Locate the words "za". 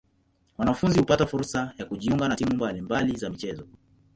3.17-3.29